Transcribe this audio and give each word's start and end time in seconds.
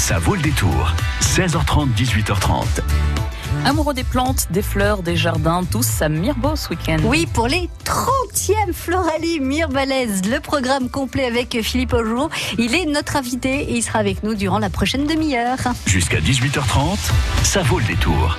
Ça 0.00 0.18
vaut 0.18 0.34
le 0.34 0.40
détour. 0.40 0.94
16h30, 1.20 1.94
18h30. 1.94 2.64
Amoureux 3.66 3.92
des 3.92 4.02
plantes, 4.02 4.46
des 4.50 4.62
fleurs, 4.62 5.02
des 5.02 5.14
jardins, 5.14 5.62
tous 5.70 6.00
à 6.00 6.08
Mirbeau 6.08 6.56
ce 6.56 6.70
week-end. 6.70 6.96
Oui, 7.04 7.26
pour 7.26 7.48
les 7.48 7.68
30e 7.84 8.72
Floralie 8.72 9.40
Mirbalaise, 9.40 10.22
le 10.24 10.40
programme 10.40 10.88
complet 10.88 11.26
avec 11.26 11.60
Philippe 11.62 11.92
Augereau. 11.92 12.30
Il 12.58 12.74
est 12.74 12.86
notre 12.86 13.16
invité 13.16 13.60
et 13.60 13.76
il 13.76 13.82
sera 13.82 13.98
avec 13.98 14.22
nous 14.22 14.34
durant 14.34 14.58
la 14.58 14.70
prochaine 14.70 15.06
demi-heure. 15.06 15.58
Jusqu'à 15.84 16.18
18h30, 16.18 16.96
ça 17.44 17.62
vaut 17.62 17.78
le 17.78 17.84
détour. 17.84 18.38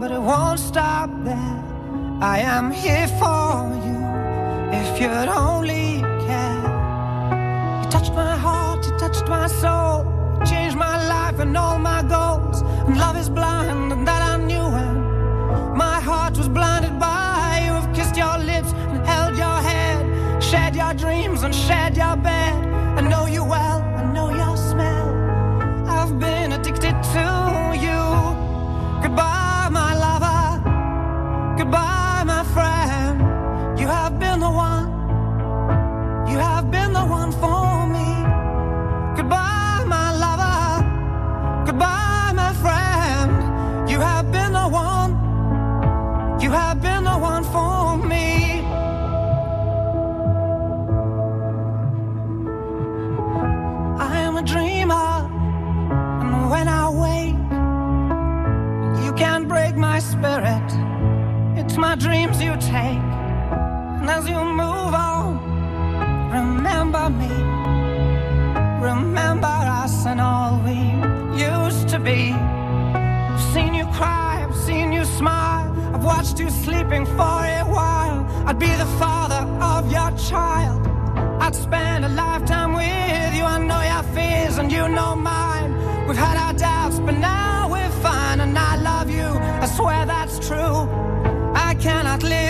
but 0.00 0.12
it 0.12 0.20
won't 0.20 0.60
stop 0.60 1.10
there. 1.24 1.64
I 2.20 2.38
am 2.38 2.70
here 2.70 3.08
for 3.20 3.68
you 3.84 3.98
if 4.80 5.00
you'd 5.00 5.28
only 5.28 6.00
care. 6.26 6.62
You 7.82 7.90
touched 7.90 8.12
my 8.12 8.36
heart, 8.36 8.86
you 8.86 8.96
touched 8.98 9.26
my 9.28 9.48
soul, 9.48 10.04
you 10.38 10.46
changed 10.46 10.76
my 10.76 10.96
life 11.08 11.40
and 11.40 11.56
all 11.56 11.78
my 11.78 12.02
goals. 12.02 12.62
And 12.86 12.96
love 12.96 13.16
is 13.16 13.28
blind, 13.28 13.92
and 13.92 14.06
that 14.06 14.22
I 14.22 14.36
knew. 14.36 14.68
And 14.84 15.76
my 15.76 16.00
heart 16.00 16.36
was 16.38 16.48
blinded 16.48 16.98
by 17.00 17.62
you. 17.64 17.72
Have 17.72 17.92
kissed 17.94 18.16
your 18.16 18.38
lips 18.38 18.72
and 18.72 19.04
held 19.04 19.36
your 19.36 19.58
head, 19.70 20.42
shared 20.42 20.76
your 20.76 20.94
dreams 20.94 21.42
and 21.42 21.54
shared 21.54 21.96
your 21.96 22.16
bed. 22.16 22.67
You 46.48 46.54
have 46.54 46.80
been 46.80 47.04
the 47.04 47.18
one 47.18 47.44
for 47.44 47.98
me. 47.98 48.62
I 54.00 54.18
am 54.26 54.36
a 54.38 54.42
dreamer, 54.42 55.10
and 56.22 56.50
when 56.50 56.66
I 56.66 56.88
wake, 57.04 57.36
you 59.04 59.12
can't 59.12 59.46
break 59.46 59.76
my 59.76 59.98
spirit. 59.98 60.68
It's 61.60 61.76
my 61.76 61.94
dreams 61.96 62.42
you 62.42 62.56
take, 62.56 63.04
and 64.00 64.08
as 64.08 64.26
you 64.26 64.42
move 64.42 64.94
on, 65.12 65.36
remember 66.32 67.10
me. 67.10 67.34
Remember 68.80 69.54
us 69.82 70.06
and 70.06 70.18
all 70.18 70.58
we 70.64 70.78
used 71.38 71.88
to 71.90 71.98
be. 71.98 72.32
I've 72.32 73.38
seen 73.52 73.74
you 73.74 73.84
cry, 73.98 74.46
I've 74.48 74.56
seen 74.56 74.92
you 74.94 75.04
smile, 75.04 75.37
watched 76.08 76.40
you 76.40 76.48
sleeping 76.48 77.04
for 77.18 77.38
a 77.60 77.64
while. 77.76 78.18
I'd 78.48 78.58
be 78.58 78.72
the 78.84 78.90
father 79.02 79.42
of 79.72 79.82
your 79.96 80.10
child. 80.30 80.80
I'd 81.44 81.54
spend 81.54 82.00
a 82.06 82.08
lifetime 82.08 82.72
with 82.80 83.30
you. 83.36 83.44
I 83.54 83.58
know 83.68 83.82
your 83.92 84.04
fears 84.14 84.56
and 84.60 84.72
you 84.72 84.84
know 84.88 85.14
mine. 85.14 85.70
We've 86.06 86.22
had 86.28 86.36
our 86.44 86.54
doubts, 86.54 86.98
but 87.06 87.16
now 87.32 87.68
we're 87.74 87.94
fine. 88.06 88.40
And 88.44 88.58
I 88.58 88.74
love 88.90 89.08
you. 89.18 89.28
I 89.64 89.66
swear 89.76 90.06
that's 90.06 90.36
true. 90.48 90.78
I 91.68 91.70
cannot 91.86 92.22
live 92.22 92.47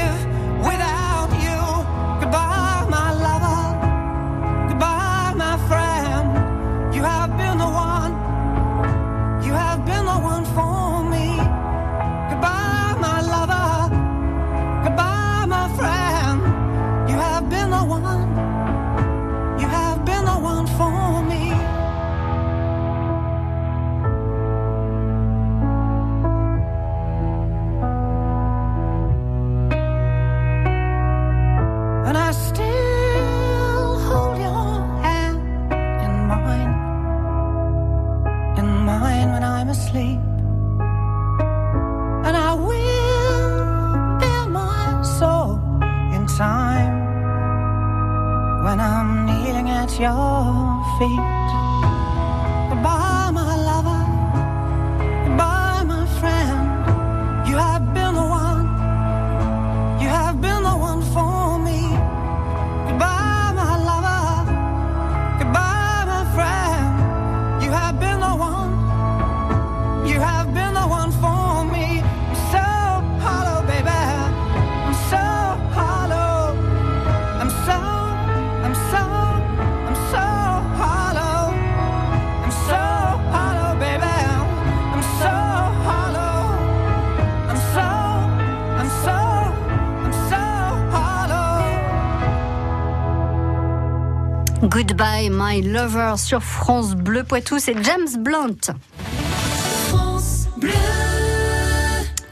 Goodbye, 94.99 95.31
my 95.31 95.63
lover 95.63 96.15
sur 96.17 96.43
France 96.43 96.97
Bleu 96.97 97.23
Poitou, 97.23 97.61
c'est 97.61 97.77
James 97.85 98.09
Blunt. 98.19 98.75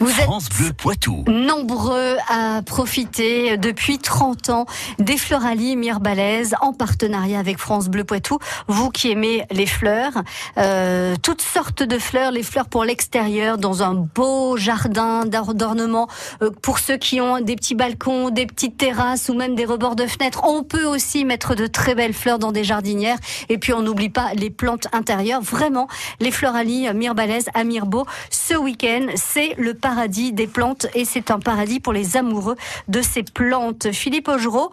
Vous 0.06 0.12
êtes 0.12 0.22
France 0.22 0.48
Bleu 0.50 0.72
Poitou. 0.72 1.24
nombreux 1.26 2.16
à 2.28 2.62
profiter 2.64 3.56
depuis 3.56 3.98
30 3.98 4.50
ans 4.50 4.66
des 5.00 5.16
Floralies 5.16 5.74
Mirbalaises 5.74 6.54
en 6.60 6.72
partenariat 6.72 7.40
avec 7.40 7.58
France 7.58 7.88
Bleu 7.88 8.04
Poitou. 8.04 8.38
Vous 8.68 8.90
qui 8.90 9.10
aimez 9.10 9.44
les 9.50 9.66
fleurs, 9.66 10.12
euh, 10.58 11.16
toutes 11.24 11.42
sortes 11.42 11.82
de 11.82 11.98
fleurs, 11.98 12.30
les 12.30 12.44
fleurs 12.44 12.68
pour 12.68 12.84
l'extérieur, 12.84 13.58
dans 13.58 13.82
un 13.82 13.94
beau 13.94 14.56
jardin 14.56 15.24
d'or- 15.24 15.54
d'ornement, 15.54 16.06
euh, 16.40 16.50
pour 16.62 16.78
ceux 16.78 16.98
qui 16.98 17.20
ont 17.20 17.40
des 17.40 17.56
petits 17.56 17.74
balcons, 17.74 18.30
des 18.30 18.46
petites 18.46 18.78
terrasses 18.78 19.28
ou 19.28 19.34
même 19.34 19.56
des 19.56 19.64
rebords 19.64 19.96
de 19.96 20.06
fenêtres. 20.06 20.42
On 20.44 20.62
peut 20.62 20.84
aussi 20.84 21.24
mettre 21.24 21.56
de 21.56 21.66
très 21.66 21.96
belles 21.96 22.14
fleurs 22.14 22.38
dans 22.38 22.52
des 22.52 22.62
jardinières. 22.62 23.18
Et 23.48 23.58
puis 23.58 23.72
on 23.72 23.82
n'oublie 23.82 24.10
pas 24.10 24.34
les 24.34 24.50
plantes 24.50 24.86
intérieures. 24.92 25.42
Vraiment, 25.42 25.88
les 26.20 26.30
Floralies 26.30 26.86
Mirbalaises 26.94 27.48
à 27.54 27.64
Mirbeau, 27.64 28.06
ce 28.30 28.54
week-end, 28.54 29.06
c'est 29.16 29.56
le 29.58 29.74
paradis 29.96 30.32
des 30.34 30.46
plantes 30.46 30.87
et 30.94 31.06
c'est 31.06 31.31
un 31.31 31.40
paradis 31.40 31.81
pour 31.81 31.94
les 31.94 32.19
amoureux 32.19 32.56
de 32.88 33.00
ces 33.00 33.22
plantes. 33.22 33.90
Philippe 33.93 34.28
Augereau, 34.28 34.70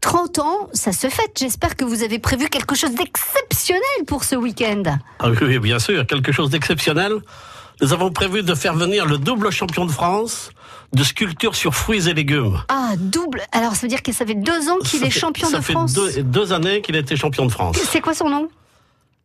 30 0.00 0.38
ans, 0.38 0.68
ça 0.72 0.90
se 0.92 1.08
fête. 1.10 1.32
J'espère 1.38 1.76
que 1.76 1.84
vous 1.84 2.02
avez 2.02 2.18
prévu 2.18 2.48
quelque 2.48 2.74
chose 2.74 2.92
d'exceptionnel 2.94 3.82
pour 4.06 4.24
ce 4.24 4.36
week-end. 4.36 4.82
Ah 5.18 5.28
oui, 5.42 5.58
bien 5.58 5.78
sûr, 5.78 6.06
quelque 6.06 6.32
chose 6.32 6.48
d'exceptionnel. 6.48 7.12
nous 7.82 7.92
avons 7.92 8.10
prévu 8.10 8.42
de 8.42 8.54
faire 8.54 8.74
venir 8.74 9.04
le 9.04 9.18
double 9.18 9.50
champion 9.50 9.84
de 9.84 9.90
France 9.92 10.50
de 10.94 11.02
sculpture 11.04 11.56
sur 11.56 11.74
fruits 11.74 12.08
et 12.08 12.14
légumes. 12.14 12.62
Ah, 12.68 12.92
double. 12.96 13.42
Alors, 13.52 13.74
ça 13.74 13.82
veut 13.82 13.88
dire 13.88 14.02
que 14.02 14.12
ça 14.12 14.24
fait 14.24 14.34
deux 14.36 14.68
ans 14.70 14.78
qu'il 14.78 15.00
Ça 15.00 15.06
est 15.06 15.10
fait- 15.10 15.20
champion 15.20 15.48
ça 15.48 15.58
de 15.58 15.62
fait 15.62 15.72
France. 15.74 15.92
Deux, 15.92 16.22
deux 16.22 16.52
années 16.54 16.80
qu'il 16.80 16.96
a 16.96 17.00
été 17.00 17.16
champion 17.16 17.44
de 17.46 17.50
France. 17.52 17.76
C'est 17.92 18.00
quoi 18.00 18.14
son 18.14 18.30
nom? 18.30 18.48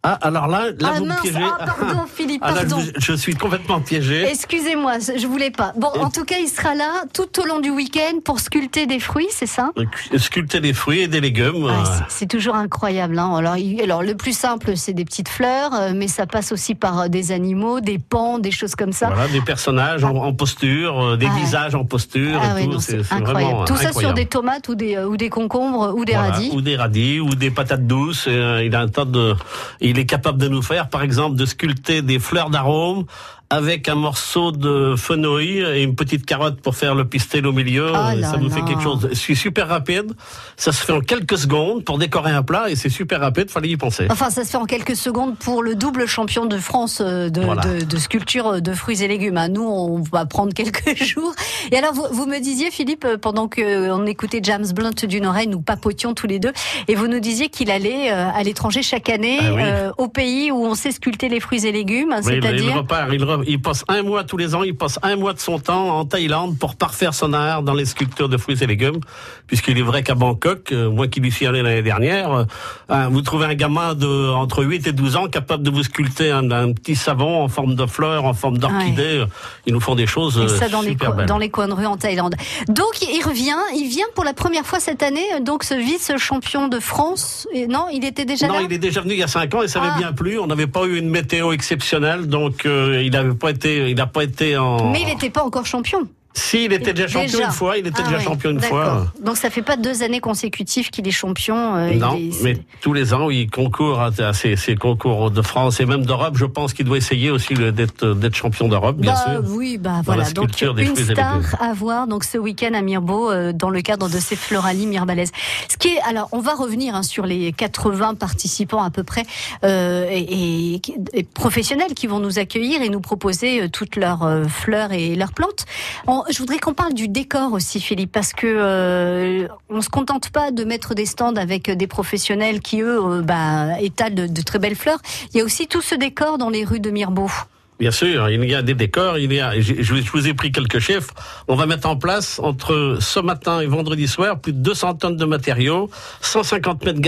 Ah, 0.01 0.17
alors 0.21 0.47
là, 0.47 0.67
là 0.79 0.91
Ah 0.93 0.97
vous 0.97 1.03
me 1.03 1.09
mince, 1.09 1.21
piégez. 1.21 1.39
ah 1.43 1.65
pardon 1.65 2.05
Philippe, 2.15 2.41
Ah, 2.45 2.51
là, 2.51 2.61
pardon. 2.61 2.79
je, 2.79 2.91
je 3.01 3.13
suis 3.13 3.35
complètement 3.35 3.81
piégé. 3.81 4.25
Excusez-moi, 4.29 4.93
je 5.17 5.27
voulais 5.27 5.51
pas. 5.51 5.73
Bon, 5.75 5.89
en 5.99 6.09
tout 6.09 6.23
cas, 6.23 6.37
il 6.41 6.47
sera 6.47 6.73
là 6.73 7.03
tout 7.13 7.27
au 7.41 7.45
long 7.45 7.59
du 7.59 7.69
week-end 7.69 8.19
pour 8.23 8.39
sculpter 8.39 8.85
des 8.85 9.01
fruits, 9.01 9.27
c'est 9.29 9.45
ça? 9.45 9.71
Sculpter 10.17 10.61
des 10.61 10.71
fruits 10.71 11.01
et 11.01 11.07
des 11.09 11.19
légumes. 11.19 11.67
Ah, 11.69 11.83
euh, 11.83 12.03
c'est- 12.07 12.27
toujours 12.27 12.55
incroyable. 12.55 13.19
Hein. 13.19 13.35
Alors, 13.35 13.55
alors, 13.83 14.01
le 14.03 14.15
plus 14.15 14.37
simple, 14.37 14.77
c'est 14.77 14.93
des 14.93 15.03
petites 15.03 15.27
fleurs, 15.27 15.73
euh, 15.73 15.91
mais 15.93 16.07
ça 16.07 16.25
passe 16.27 16.53
aussi 16.53 16.75
par 16.75 16.99
euh, 17.01 17.07
des 17.09 17.33
animaux, 17.33 17.81
des 17.81 17.99
pans, 17.99 18.39
des 18.39 18.51
choses 18.51 18.75
comme 18.75 18.93
ça. 18.93 19.07
Voilà, 19.07 19.27
des 19.27 19.41
personnages 19.41 20.03
en, 20.05 20.15
en 20.15 20.31
posture, 20.33 20.97
euh, 21.03 21.17
des 21.17 21.27
visages 21.29 21.75
en 21.75 21.83
posture 21.83 22.39
Ah 22.41 22.61
et 22.61 22.65
tout. 22.65 22.71
non, 22.71 22.79
incroyable. 23.11 23.65
Tout 23.65 23.75
ça 23.75 23.91
sur 23.91 24.13
des 24.13 24.27
tomates 24.27 24.69
ou 24.69 24.75
des, 24.75 24.95
euh, 24.95 25.07
ou 25.07 25.17
des 25.17 25.29
concombres 25.29 25.93
ou 25.93 26.05
des 26.05 26.13
Voilà, 26.13 26.29
radis. 26.31 26.51
Ou 26.53 26.61
des 26.61 26.77
radis, 26.77 27.19
ou 27.19 27.35
des 27.35 27.51
patates 27.51 27.85
douces. 27.85 28.25
euh, 28.29 28.63
il 28.63 28.73
a 28.75 28.79
un 28.81 28.87
tas 28.87 29.03
de. 29.05 29.35
Il 29.81 29.88
est 29.97 30.05
capable 30.05 30.37
de 30.37 30.47
nous 30.47 30.61
faire, 30.61 30.89
par 30.89 31.01
exemple, 31.01 31.35
de 31.35 31.45
sculpter 31.45 32.01
des 32.01 32.19
fleurs 32.19 32.49
d'arôme 32.49 33.05
avec 33.51 33.89
un 33.89 33.95
morceau 33.95 34.51
de 34.51 34.93
fenouil 34.95 35.59
et 35.59 35.81
une 35.81 35.95
petite 35.95 36.23
carotte 36.25 36.61
pour 36.61 36.75
faire 36.75 36.93
le 36.93 37.05
pistel 37.05 37.47
au 37.47 37.51
milieu. 37.51 37.91
Ah 37.95 38.13
Euh, 38.13 38.21
ça 38.21 38.37
nous 38.37 38.49
fait 38.49 38.61
quelque 38.61 38.81
chose. 38.83 39.09
C'est 39.13 39.33
super 39.33 39.67
rapide. 39.67 40.13
Ça 40.55 40.71
se 40.71 40.83
fait 40.85 40.93
en 40.93 41.01
quelques 41.01 41.37
secondes 41.37 41.83
pour 41.83 41.97
décorer 41.97 42.31
un 42.31 42.43
plat 42.43 42.69
et 42.69 42.75
c'est 42.75 42.89
super 42.89 43.19
rapide. 43.21 43.49
Fallait 43.49 43.69
y 43.69 43.77
penser. 43.77 44.05
Enfin, 44.11 44.29
ça 44.29 44.45
se 44.45 44.51
fait 44.51 44.57
en 44.57 44.65
quelques 44.65 44.95
secondes 44.95 45.35
pour 45.37 45.63
le 45.63 45.73
double 45.73 46.05
champion 46.05 46.45
de 46.45 46.57
France 46.57 47.01
euh, 47.03 47.29
de, 47.29 47.41
Voilà. 47.41 47.61
de, 47.63 47.83
de 47.85 47.97
sculpture 47.97 48.47
euh, 48.47 48.59
de 48.59 48.73
fruits 48.73 49.01
et 49.03 49.07
légumes. 49.07 49.37
hein. 49.37 49.47
Nous, 49.49 49.63
on 49.63 50.01
va 50.11 50.27
prendre 50.27 50.53
quelques 50.59 50.95
jours. 51.03 51.33
Et 51.71 51.77
alors, 51.77 51.93
vous, 51.93 52.05
vous 52.11 52.25
me 52.27 52.39
disiez, 52.39 52.69
Philippe, 52.69 53.07
pendant 53.19 53.47
que 53.47 53.61
euh, 53.61 53.95
on 53.95 54.05
écoutait 54.05 54.41
James 54.43 54.67
Blunt 54.75 54.91
d'une 55.07 55.25
oreille, 55.25 55.47
nous 55.47 55.61
papotions 55.61 56.13
tous 56.13 56.27
les 56.27 56.37
deux, 56.37 56.51
et 56.87 56.93
vous 56.93 57.07
nous 57.07 57.19
disiez 57.19 57.49
qu'il 57.49 57.71
allait 57.71 58.09
à 58.09 58.43
l'étranger 58.43 58.83
chaque 58.83 59.09
année, 59.09 59.39
Ah 59.41 59.53
oui. 59.55 59.61
euh, 59.65 59.91
au 59.97 60.07
pays 60.07 60.51
où 60.51 60.63
on 60.65 60.75
sait 60.75 60.91
sculpter 60.91 61.29
les 61.29 61.39
fruits 61.39 61.65
et 61.65 61.71
légumes, 61.71 62.13
Oui, 62.23 62.33
il- 62.33 62.35
il 62.35 62.41
c'est-à-dire. 62.43 62.75
repart, 62.75 63.09
il, 63.11 63.23
re- 63.23 63.38
il 63.47 63.61
passe 63.61 63.83
un 63.87 64.01
mois 64.03 64.23
tous 64.23 64.37
les 64.37 64.55
ans, 64.55 64.63
il 64.63 64.75
passe 64.75 64.99
un 65.03 65.15
mois 65.15 65.33
de 65.33 65.39
son 65.39 65.59
temps 65.59 65.97
en 65.99 66.05
Thaïlande 66.05 66.57
pour 66.57 66.75
parfaire 66.75 67.13
son 67.13 67.33
art 67.33 67.63
dans 67.63 67.73
les 67.73 67.85
sculptures 67.85 68.29
de 68.29 68.37
fruits 68.37 68.57
et 68.63 68.67
légumes, 68.67 68.99
puisqu'il 69.47 69.77
est 69.77 69.81
vrai 69.83 70.03
qu'à 70.03 70.15
Bangkok, 70.15 70.71
euh, 70.71 70.89
moi 70.89 71.07
qui 71.07 71.19
lui 71.19 71.31
suis 71.31 71.45
allé 71.47 71.61
l'année 71.61 71.81
dernière, 71.81 72.31
euh, 72.31 72.43
hein, 72.89 73.09
vous 73.09 73.21
trouvez 73.21 73.45
un 73.45 73.53
gamin 73.55 73.93
de 73.95 74.29
entre 74.31 74.63
8 74.63 74.87
et 74.87 74.91
12 74.91 75.15
ans 75.15 75.27
capable 75.27 75.63
de 75.63 75.69
vous 75.69 75.83
sculpter 75.83 76.31
un, 76.31 76.49
un 76.51 76.73
petit 76.73 76.95
savon 76.95 77.43
en 77.43 77.47
forme 77.47 77.75
de 77.75 77.85
fleur, 77.85 78.25
en 78.25 78.33
forme 78.33 78.57
d'orchidée. 78.57 79.23
Ils 79.65 79.73
nous 79.73 79.79
font 79.79 79.95
des 79.95 80.07
choses 80.07 80.37
Et 80.37 80.41
euh, 80.41 80.47
ça 80.47 80.69
dans 80.69 80.81
les, 80.81 80.89
super 80.89 81.11
co- 81.11 81.15
belles. 81.17 81.25
dans 81.27 81.37
les 81.37 81.49
coins 81.49 81.67
de 81.67 81.73
rue 81.73 81.85
en 81.85 81.97
Thaïlande. 81.97 82.35
Donc 82.67 83.01
il 83.01 83.21
revient, 83.25 83.55
il 83.75 83.87
vient 83.89 84.05
pour 84.15 84.23
la 84.23 84.33
première 84.33 84.65
fois 84.65 84.79
cette 84.79 85.03
année, 85.03 85.25
donc 85.41 85.63
ce 85.63 85.73
vice-champion 85.73 86.67
de 86.67 86.79
France. 86.79 87.47
Non, 87.69 87.87
il 87.91 88.05
était 88.05 88.25
déjà 88.25 88.47
Non, 88.47 88.55
là. 88.55 88.61
il 88.63 88.73
est 88.73 88.77
déjà 88.77 89.01
venu 89.01 89.13
il 89.13 89.19
y 89.19 89.23
a 89.23 89.27
cinq 89.27 89.53
ans 89.55 89.61
et 89.61 89.67
ça 89.67 89.79
Ah. 89.83 89.91
avait 89.91 89.99
bien 89.99 90.13
plu. 90.13 90.39
On 90.39 90.47
n'avait 90.47 90.67
pas 90.67 90.85
eu 90.85 90.97
une 90.97 91.09
météo 91.09 91.51
exceptionnelle, 91.51 92.27
donc 92.27 92.65
euh, 92.65 93.01
il 93.03 93.11
n'avait 93.11 93.28
pas 93.33 93.51
été, 93.51 93.89
il 93.89 93.95
n'a 93.95 94.07
pas 94.07 94.23
été 94.23 94.57
en. 94.57 94.91
Mais 94.91 95.01
il 95.01 95.07
n'était 95.07 95.29
pas 95.29 95.43
encore 95.43 95.65
champion. 95.65 96.07
Si, 96.33 96.65
il 96.65 96.73
était 96.73 96.93
déjà 96.93 97.07
champion 97.07 97.31
Déjà. 97.39 97.45
une 97.47 97.51
fois. 97.51 97.77
Il 97.77 97.87
était 97.87 97.99
Ah 98.01 98.03
déjà 98.03 98.17
ouais, 98.17 98.23
champion 98.23 98.51
une 98.51 98.61
fois. 98.61 99.07
Donc 99.23 99.35
ça 99.37 99.49
fait 99.49 99.61
pas 99.63 99.75
deux 99.77 100.03
années 100.03 100.19
consécutives 100.19 100.89
qu'il 100.89 101.07
est 101.07 101.11
champion. 101.11 101.75
euh, 101.75 101.93
Non, 101.95 102.15
est- 102.15 102.43
mais 102.43 102.57
tous 102.81 102.93
les 102.93 103.13
ans, 103.13 103.29
il 103.29 103.49
concourt 103.49 103.99
à, 103.99 104.11
à 104.19 104.33
ces, 104.33 104.55
ces 104.55 104.75
concours 104.75 105.31
de 105.31 105.41
France 105.41 105.79
et 105.79 105.85
même 105.85 106.05
d'Europe. 106.05 106.37
Je 106.37 106.45
pense 106.45 106.73
qu'il 106.73 106.85
doit 106.85 106.97
essayer 106.97 107.31
aussi 107.31 107.55
d'être 107.55 108.33
champion 108.33 108.67
d'Europe, 108.69 108.97
bien 108.97 109.13
Bah, 109.13 109.23
sûr. 109.41 109.43
Oui, 109.47 109.77
bah 109.77 109.97
Dans 109.97 110.01
voilà. 110.03 110.23
la 110.23 110.31
Donc 110.31 110.51
des 110.75 110.83
une 110.85 110.95
star 110.95 111.39
à 111.59 111.73
voir 111.73 112.07
donc 112.07 112.23
ce 112.23 112.37
week-end 112.37 112.73
à 112.73 112.81
Mirbeau 112.81 113.31
euh, 113.31 113.51
dans 113.51 113.69
le 113.71 113.81
cadre 113.81 114.07
de 114.07 114.19
ces 114.19 114.35
Floralies 114.35 114.85
Mirbalaises. 114.87 115.31
Ce 115.69 115.77
qui 115.77 115.89
est, 115.89 116.01
alors, 116.07 116.29
on 116.31 116.39
va 116.39 116.53
revenir 116.53 116.95
hein, 116.95 117.03
sur 117.03 117.25
les 117.25 117.51
80 117.53 118.13
participants 118.15 118.83
à 118.83 118.91
peu 118.91 119.03
près 119.03 119.23
euh, 119.63 120.07
et, 120.11 120.75
et- 120.75 120.81
et 121.13 121.23
professionnels 121.23 121.93
qui 121.95 122.07
vont 122.07 122.19
nous 122.19 122.37
accueillir 122.39 122.81
et 122.81 122.89
nous 122.89 123.01
proposer 123.01 123.67
toutes 123.69 123.95
leurs 123.95 124.43
fleurs 124.47 124.91
et 124.93 125.15
leurs 125.15 125.33
plantes. 125.33 125.65
On- 126.07 126.18
je 126.29 126.37
voudrais 126.39 126.59
qu'on 126.59 126.73
parle 126.73 126.93
du 126.93 127.07
décor 127.07 127.53
aussi, 127.53 127.79
Philippe, 127.79 128.11
parce 128.11 128.33
que 128.33 128.47
euh, 128.47 129.47
on 129.69 129.81
se 129.81 129.89
contente 129.89 130.29
pas 130.29 130.51
de 130.51 130.63
mettre 130.63 130.93
des 130.93 131.05
stands 131.05 131.35
avec 131.35 131.69
des 131.69 131.87
professionnels 131.87 132.61
qui 132.61 132.81
eux 132.81 132.99
euh, 133.03 133.21
bah, 133.21 133.79
étalent 133.81 134.27
de, 134.27 134.41
très 134.41 134.59
belles 134.59 134.75
fleurs. 134.75 134.99
Il 135.33 135.37
y 135.37 135.41
a 135.41 135.43
aussi 135.43 135.67
tout 135.67 135.81
ce 135.81 135.95
décor 135.95 136.37
dans 136.37 136.49
les 136.49 136.63
rues 136.65 136.79
de 136.79 136.89
Mirbeau. 136.89 137.29
Bien 137.79 137.91
sûr, 137.91 138.29
il 138.29 138.43
y 138.43 138.55
a 138.55 138.61
des 138.61 138.73
décors, 138.73 139.17
il 139.17 139.31
y 139.31 139.39
a, 139.39 139.57
je, 139.59 139.73
je 139.81 140.11
vous 140.11 140.27
ai 140.27 140.33
pris 140.33 140.51
quelques 140.51 140.79
chiffres. 140.79 141.13
On 141.47 141.55
va 141.55 141.65
mettre 141.65 141.87
en 141.87 141.95
place 141.95 142.37
entre 142.43 142.97
ce 142.99 143.21
matin 143.21 143.61
et 143.61 143.67
vendredi 143.67 144.07
soir 144.07 144.39
plus 144.39 144.51
de 144.51 144.59
200 144.59 144.95
tonnes 144.95 145.15
de 145.15 145.23
matériaux, 145.23 145.89
150 146.19 146.83
mètres 146.83 146.99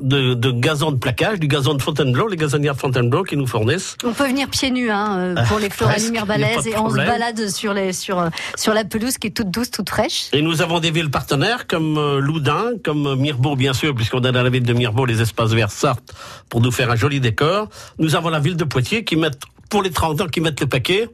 de, 0.00 0.34
de 0.34 0.50
gazon 0.50 0.92
de 0.92 0.98
plaquage, 0.98 1.40
du 1.40 1.48
gazon 1.48 1.72
de 1.72 1.80
Fontainebleau, 1.80 2.28
les 2.28 2.36
gazonnières 2.36 2.74
de 2.74 2.80
Fontainebleau 2.80 3.22
qui 3.22 3.38
nous 3.38 3.46
fournissent. 3.46 3.96
On 4.04 4.12
peut 4.12 4.26
venir 4.26 4.48
pieds 4.50 4.70
nus 4.70 4.90
hein, 4.90 5.18
euh, 5.18 5.44
pour 5.46 5.58
les 5.58 5.66
a 5.66 6.26
pas 6.26 6.36
de 6.36 6.68
et 6.68 6.76
on 6.76 6.90
se 6.90 6.96
balade 6.96 7.48
sur, 7.48 7.72
les, 7.72 7.94
sur, 7.94 8.18
euh, 8.18 8.28
sur 8.56 8.74
la 8.74 8.84
pelouse 8.84 9.16
qui 9.16 9.28
est 9.28 9.30
toute 9.30 9.50
douce, 9.50 9.70
toute 9.70 9.88
fraîche. 9.88 10.28
Et 10.32 10.42
nous 10.42 10.60
avons 10.60 10.78
des 10.80 10.90
villes 10.90 11.10
partenaires 11.10 11.66
comme 11.66 11.96
euh, 11.96 12.20
Loudun, 12.20 12.72
comme 12.84 13.16
Mirbeau, 13.16 13.56
bien 13.56 13.72
sûr, 13.72 13.94
puisqu'on 13.94 14.20
est 14.20 14.32
dans 14.32 14.42
la 14.42 14.50
ville 14.50 14.62
de 14.62 14.72
Mirbeau, 14.74 15.06
les 15.06 15.22
espaces 15.22 15.52
verts 15.52 15.70
sortent 15.70 16.14
pour 16.50 16.60
nous 16.60 16.70
faire 16.70 16.90
un 16.90 16.96
joli 16.96 17.20
décor. 17.20 17.68
Nous 17.98 18.14
avons 18.14 18.28
la 18.28 18.40
ville 18.40 18.56
de 18.56 18.64
Poitiers 18.64 19.04
qui 19.04 19.16
met, 19.16 19.30
pour 19.68 19.82
les 19.82 19.90
30 19.90 20.20
ans, 20.22 20.26
qui 20.26 20.40
mettent 20.40 20.60
le 20.60 20.66
paquet. 20.66 21.08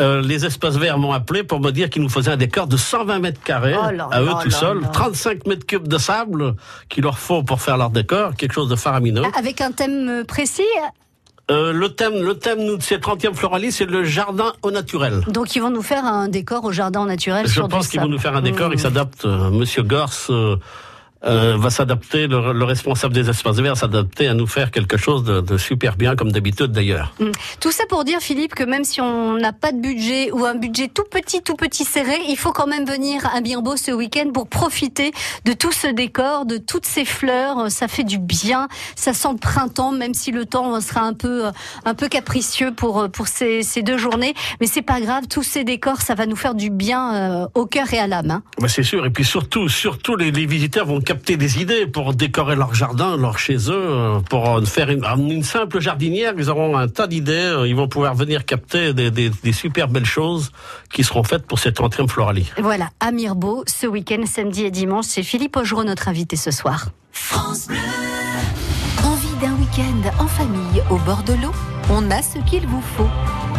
Euh, 0.00 0.20
les 0.22 0.46
espaces 0.46 0.76
verts 0.76 0.96
m'ont 0.96 1.10
appelé 1.12 1.42
pour 1.42 1.58
me 1.60 1.72
dire 1.72 1.90
qu'ils 1.90 2.02
nous 2.02 2.08
faisaient 2.08 2.30
un 2.30 2.36
décor 2.36 2.68
de 2.68 2.76
120 2.76 3.18
mètres 3.18 3.42
carrés 3.42 3.74
Oh 3.76 3.90
là 3.90 4.08
à 4.12 4.22
eux 4.22 4.30
tout 4.44 4.50
seuls, 4.50 4.80
là. 4.80 4.88
35 4.88 5.46
mètres 5.48 5.66
cubes 5.66 5.88
de 5.88 5.98
sable 5.98 6.54
qu'il 6.88 7.02
leur 7.02 7.18
faut 7.18 7.42
pour 7.42 7.60
faire 7.60 7.76
leur 7.76 7.90
décor, 7.90 8.34
quelque 8.36 8.52
chose 8.52 8.68
de 8.68 8.76
faramineux. 8.76 9.24
Avec 9.36 9.60
un 9.60 9.72
thème 9.72 10.08
euh, 10.08 10.24
précis, 10.24 10.62
Euh, 11.50 11.72
le 11.72 11.88
thème, 11.88 12.22
le 12.22 12.34
thème 12.38 12.76
de 12.76 12.82
ces 12.82 12.98
30e 12.98 13.34
Floralie, 13.34 13.72
c'est 13.72 13.86
le 13.86 14.04
jardin 14.04 14.52
au 14.62 14.70
naturel. 14.70 15.22
donc 15.28 15.56
ils 15.56 15.62
vont 15.62 15.70
nous 15.70 15.82
faire 15.82 16.04
un 16.04 16.28
décor 16.28 16.62
au 16.64 16.72
jardin 16.72 17.04
naturel 17.06 17.46
Je 17.48 17.52
sur 17.54 17.68
pense 17.68 17.88
qu'ils 17.88 18.00
vont 18.00 18.06
nous 18.06 18.18
faire 18.20 18.36
un 18.36 18.42
décor. 18.42 18.68
Mmh. 18.68 18.74
Il 18.74 18.78
s'adapte. 18.80 19.24
euh, 19.24 19.50
Monsieur 19.50 19.82
Gors 19.82 20.12
euh, 20.30 20.56
euh, 21.24 21.56
va 21.58 21.70
s'adapter. 21.70 22.26
Le, 22.26 22.52
le 22.52 22.64
responsable 22.64 23.14
des 23.14 23.28
espaces 23.28 23.56
verts 23.56 23.76
s'adapter 23.76 24.28
à 24.28 24.34
nous 24.34 24.46
faire 24.46 24.70
quelque 24.70 24.96
chose 24.96 25.24
de, 25.24 25.40
de 25.40 25.58
super 25.58 25.96
bien, 25.96 26.16
comme 26.16 26.32
d'habitude 26.32 26.72
d'ailleurs. 26.72 27.12
Mm. 27.20 27.30
Tout 27.60 27.72
ça 27.72 27.84
pour 27.88 28.04
dire, 28.04 28.20
Philippe, 28.20 28.54
que 28.54 28.64
même 28.64 28.84
si 28.84 29.00
on 29.00 29.34
n'a 29.38 29.52
pas 29.52 29.72
de 29.72 29.80
budget 29.80 30.30
ou 30.32 30.44
un 30.44 30.54
budget 30.54 30.88
tout 30.88 31.04
petit, 31.10 31.42
tout 31.42 31.54
petit 31.56 31.84
serré, 31.84 32.16
il 32.28 32.36
faut 32.36 32.52
quand 32.52 32.66
même 32.66 32.84
venir 32.84 33.24
à 33.34 33.40
Mirbeau 33.40 33.76
ce 33.76 33.90
week-end 33.90 34.30
pour 34.32 34.48
profiter 34.48 35.12
de 35.44 35.52
tout 35.52 35.72
ce 35.72 35.86
décor, 35.88 36.46
de 36.46 36.56
toutes 36.58 36.86
ces 36.86 37.04
fleurs. 37.04 37.70
Ça 37.70 37.88
fait 37.88 38.04
du 38.04 38.18
bien. 38.18 38.68
Ça 38.96 39.12
sent 39.12 39.28
le 39.32 39.38
printemps, 39.38 39.92
même 39.92 40.14
si 40.14 40.30
le 40.30 40.44
temps 40.46 40.80
sera 40.80 41.02
un 41.02 41.14
peu, 41.14 41.44
un 41.84 41.94
peu 41.94 42.08
capricieux 42.08 42.72
pour, 42.72 43.08
pour 43.10 43.28
ces, 43.28 43.62
ces 43.62 43.82
deux 43.82 43.98
journées. 43.98 44.34
Mais 44.60 44.66
c'est 44.66 44.82
pas 44.82 45.00
grave. 45.00 45.24
Tous 45.28 45.42
ces 45.42 45.64
décors, 45.64 46.00
ça 46.00 46.14
va 46.14 46.26
nous 46.26 46.36
faire 46.36 46.54
du 46.54 46.70
bien 46.70 47.14
euh, 47.14 47.46
au 47.54 47.66
cœur 47.66 47.92
et 47.92 47.98
à 47.98 48.06
l'âme. 48.06 48.30
hein. 48.30 48.42
Bah, 48.60 48.68
c'est 48.68 48.82
sûr. 48.82 49.04
Et 49.06 49.10
puis 49.10 49.24
surtout, 49.24 49.68
surtout 49.68 50.16
les, 50.16 50.30
les 50.30 50.46
visiteurs 50.46 50.86
vont 50.86 51.00
capter 51.08 51.38
des 51.38 51.62
idées 51.62 51.86
pour 51.86 52.12
décorer 52.12 52.54
leur 52.54 52.74
jardin, 52.74 53.16
leur 53.16 53.38
chez 53.38 53.70
eux, 53.70 54.18
pour 54.28 54.60
faire 54.66 54.90
une, 54.90 55.02
une 55.30 55.42
simple 55.42 55.80
jardinière. 55.80 56.34
Ils 56.36 56.50
auront 56.50 56.76
un 56.76 56.86
tas 56.86 57.06
d'idées. 57.06 57.64
Ils 57.66 57.74
vont 57.74 57.88
pouvoir 57.88 58.14
venir 58.14 58.44
capter 58.44 58.92
des, 58.92 59.10
des, 59.10 59.30
des 59.30 59.52
super 59.54 59.88
belles 59.88 60.04
choses 60.04 60.52
qui 60.92 61.04
seront 61.04 61.22
faites 61.22 61.46
pour 61.46 61.58
cette 61.58 61.80
30e 61.80 62.08
Floralie. 62.08 62.52
Voilà, 62.58 62.90
à 63.00 63.10
Mirbeau, 63.10 63.64
ce 63.66 63.86
week-end, 63.86 64.22
samedi 64.26 64.64
et 64.64 64.70
dimanche, 64.70 65.06
c'est 65.06 65.22
Philippe 65.22 65.56
Augereau, 65.56 65.82
notre 65.82 66.08
invité 66.08 66.36
ce 66.36 66.50
soir. 66.50 66.90
Envie 69.02 69.36
d'un 69.40 69.54
week-end 69.54 70.10
en 70.22 70.26
famille 70.26 70.82
au 70.90 70.98
bord 70.98 71.22
de 71.22 71.32
l'eau? 71.32 71.52
On 71.90 72.10
a 72.10 72.20
ce 72.20 72.38
qu'il 72.50 72.66
vous 72.66 72.82
faut. 72.98 73.08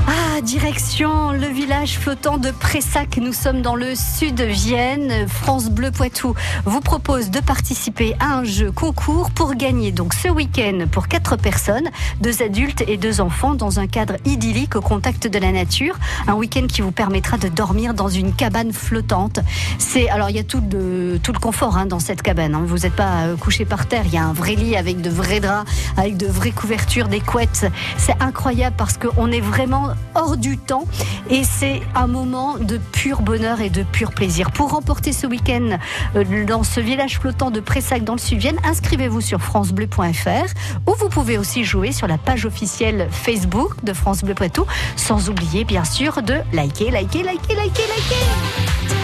Ah, 0.07 0.28
direction 0.41 1.31
le 1.31 1.47
village 1.47 1.97
flottant 1.99 2.37
de 2.37 2.51
Pressac. 2.51 3.17
Nous 3.17 3.33
sommes 3.33 3.61
dans 3.61 3.75
le 3.75 3.93
sud 3.95 4.35
de 4.35 4.45
Vienne. 4.45 5.27
France 5.27 5.69
Bleu 5.69 5.91
Poitou 5.91 6.33
vous 6.65 6.79
propose 6.79 7.29
de 7.29 7.39
participer 7.39 8.15
à 8.19 8.35
un 8.35 8.43
jeu 8.43 8.71
concours 8.71 9.31
pour 9.31 9.55
gagner 9.55 9.91
donc 9.91 10.13
ce 10.13 10.29
week-end 10.29 10.85
pour 10.91 11.07
quatre 11.07 11.35
personnes, 11.35 11.89
deux 12.21 12.41
adultes 12.41 12.83
et 12.87 12.97
deux 12.97 13.21
enfants 13.21 13.53
dans 13.53 13.79
un 13.79 13.87
cadre 13.87 14.15
idyllique 14.25 14.75
au 14.75 14.81
contact 14.81 15.27
de 15.27 15.39
la 15.39 15.51
nature. 15.51 15.97
Un 16.27 16.35
week-end 16.35 16.67
qui 16.67 16.81
vous 16.81 16.91
permettra 16.91 17.37
de 17.37 17.49
dormir 17.49 17.93
dans 17.93 18.09
une 18.09 18.33
cabane 18.33 18.71
flottante. 18.71 19.39
C'est 19.77 20.09
alors 20.09 20.29
il 20.29 20.37
y 20.37 20.39
a 20.39 20.43
tout 20.43 20.61
de 20.61 21.19
tout 21.21 21.33
le 21.33 21.39
confort 21.39 21.77
hein, 21.77 21.85
dans 21.85 21.99
cette 21.99 22.21
cabane. 22.21 22.55
hein. 22.55 22.63
Vous 22.65 22.79
n'êtes 22.79 22.95
pas 22.95 23.23
euh, 23.23 23.35
couché 23.35 23.65
par 23.65 23.87
terre. 23.87 24.03
Il 24.05 24.13
y 24.13 24.17
a 24.17 24.23
un 24.23 24.33
vrai 24.33 24.55
lit 24.55 24.75
avec 24.77 25.01
de 25.01 25.09
vrais 25.09 25.39
draps, 25.39 25.69
avec 25.97 26.17
de 26.17 26.27
vraies 26.27 26.51
couvertures, 26.51 27.07
des 27.07 27.19
couettes. 27.19 27.69
C'est 27.97 28.21
incroyable 28.21 28.75
parce 28.77 28.97
qu'on 28.97 29.31
est 29.31 29.41
vraiment 29.41 29.89
hors 30.15 30.28
du 30.35 30.57
temps 30.57 30.85
et 31.29 31.43
c'est 31.43 31.81
un 31.95 32.07
moment 32.07 32.57
de 32.57 32.77
pur 32.77 33.21
bonheur 33.21 33.61
et 33.61 33.69
de 33.69 33.83
pur 33.83 34.11
plaisir. 34.11 34.51
Pour 34.51 34.71
remporter 34.71 35.13
ce 35.13 35.27
week-end 35.27 35.77
euh, 36.15 36.45
dans 36.45 36.63
ce 36.63 36.79
village 36.79 37.19
flottant 37.19 37.51
de 37.51 37.59
Pressac 37.59 38.03
dans 38.03 38.13
le 38.13 38.19
Sud-Vienne, 38.19 38.57
inscrivez-vous 38.63 39.21
sur 39.21 39.41
francebleu.fr 39.41 40.53
ou 40.87 40.93
vous 40.97 41.09
pouvez 41.09 41.37
aussi 41.37 41.63
jouer 41.63 41.91
sur 41.91 42.07
la 42.07 42.17
page 42.17 42.45
officielle 42.45 43.07
Facebook 43.11 43.83
de 43.83 43.93
France 43.93 44.23
Bleu 44.23 44.33
Poitou, 44.33 44.65
sans 44.95 45.29
oublier 45.29 45.63
bien 45.63 45.83
sûr 45.83 46.21
de 46.21 46.35
liker, 46.53 46.91
liker, 46.91 47.23
liker, 47.23 47.55
liker, 47.55 47.83
liker. 47.87 48.99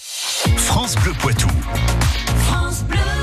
France 0.55 0.95
Bleu 0.95 1.11
Poitou. 1.19 1.49
Oublier 2.83 3.22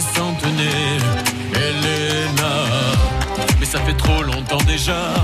Née, 0.00 0.98
Elena. 1.54 2.54
Mais 3.58 3.66
ça 3.66 3.80
fait 3.80 3.96
trop 3.96 4.22
longtemps 4.22 4.64
déjà 4.66 5.14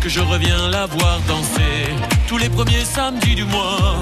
que 0.00 0.08
je 0.08 0.20
reviens 0.20 0.68
la 0.68 0.86
voir 0.86 1.20
danser 1.28 1.94
tous 2.26 2.38
les 2.38 2.48
premiers 2.48 2.84
samedis 2.84 3.34
du 3.34 3.44
mois. 3.44 3.96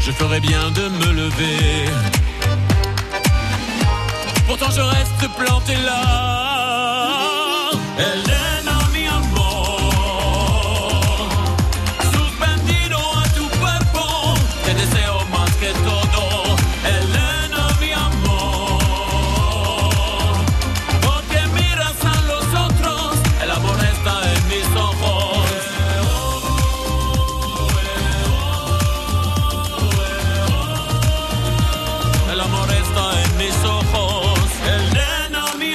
Je 0.00 0.10
ferais 0.12 0.40
bien 0.40 0.70
de 0.70 0.88
me 0.88 1.12
lever. 1.12 1.90
Pourtant 4.46 4.70
je 4.70 4.80
reste 4.80 5.28
planté 5.36 5.74
là. 5.84 6.51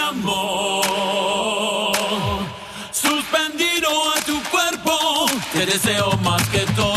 Amor. 0.09 1.91
Suspendido 2.91 3.89
a 4.15 4.21
tu 4.21 4.41
cuerpo, 4.49 5.25
te 5.53 5.65
deseo 5.65 6.17
más 6.23 6.47
que 6.49 6.59
todo, 6.75 6.96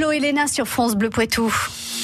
Niclot, 0.00 0.12
Elena 0.12 0.46
sur 0.46 0.66
France 0.66 0.96
Bleu 0.96 1.10
Poitou. 1.10 1.54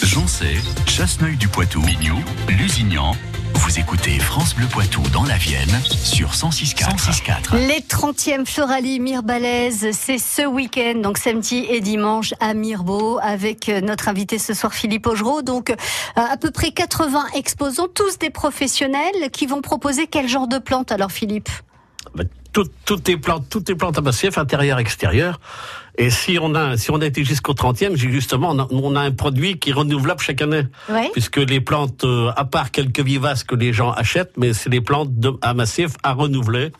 Joncé, 0.03 0.59
Chasseneuil 0.87 1.37
du 1.37 1.49
Poitou, 1.49 1.81
Lignou, 1.81 2.19
Lusignan. 2.47 3.13
Vous 3.55 3.79
écoutez 3.79 4.19
France 4.19 4.55
Bleu 4.55 4.67
Poitou 4.67 5.01
dans 5.15 5.25
la 5.25 5.39
Vienne 5.39 5.81
sur 5.89 6.33
106.4. 6.33 6.95
106.4. 6.95 7.57
Les 7.67 7.81
30e 7.81 8.45
Floralie 8.45 9.01
Mirbalaise, 9.01 9.89
c'est 9.93 10.19
ce 10.19 10.43
week-end, 10.47 11.01
donc 11.01 11.17
samedi 11.17 11.65
et 11.71 11.81
dimanche 11.81 12.35
à 12.39 12.53
Mirbeau, 12.53 13.19
avec 13.23 13.71
euh, 13.71 13.81
notre 13.81 14.09
invité 14.11 14.39
ce 14.39 14.53
soir 14.53 14.75
Philippe 14.75 15.07
Augereau. 15.07 15.41
Donc, 15.41 15.71
euh, 15.71 15.75
à 16.17 16.37
peu 16.37 16.51
près 16.51 16.73
80 16.73 17.25
exposants, 17.35 17.89
tous 17.89 18.19
des 18.19 18.29
professionnels 18.31 19.31
qui 19.33 19.47
vont 19.47 19.63
proposer 19.63 20.07
quel 20.07 20.29
genre 20.29 20.49
de 20.49 20.59
plantes 20.59 20.93
alors 20.93 21.13
Philippe? 21.13 21.49
Tout- 22.53 22.69
toutes 22.87 23.07
les 23.09 23.17
plantes, 23.19 23.47
toutes 23.51 23.69
les 23.71 23.75
plantes 23.75 23.99
à 23.99 24.01
massif, 24.01 24.37
intérieur, 24.39 24.79
extérieur. 24.79 25.41
Et 25.99 26.11
si 26.11 26.39
on 26.41 26.55
a, 26.55 26.77
si 26.77 26.91
on 26.91 27.01
a 27.01 27.07
été 27.07 27.25
jusqu'au 27.25 27.55
30e, 27.55 27.97
j'ai 27.97 28.11
justement, 28.11 28.51
on 28.51 28.59
a, 28.59 28.69
on 28.71 28.95
a 28.97 29.01
un 29.01 29.13
produit 29.13 29.59
qui 29.59 29.71
est 29.71 29.73
renouvelable 29.73 30.21
chaque 30.21 30.43
année. 30.43 30.63
Ouais. 30.91 31.09
Puisque 31.13 31.39
les 31.39 31.61
plantes, 31.61 32.05
euh, 32.05 32.31
à 32.37 32.45
part 32.45 32.71
quelques 32.71 33.01
vivaces 33.01 33.45
que 33.45 33.55
les 33.55 33.73
gens 33.73 33.93
achètent, 33.93 34.33
mais 34.37 34.53
c'est 34.53 34.69
des 34.69 34.83
plantes 34.83 35.19
de, 35.19 35.33
à 35.41 35.55
massif 35.55 35.93
à 36.03 36.13
renouveler. 36.13 36.73